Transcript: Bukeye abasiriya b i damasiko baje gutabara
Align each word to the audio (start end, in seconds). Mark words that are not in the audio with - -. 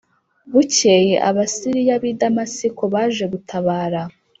Bukeye 0.51 1.15
abasiriya 1.29 1.95
b 2.01 2.03
i 2.11 2.13
damasiko 2.21 2.81
baje 2.93 3.25
gutabara 3.33 4.01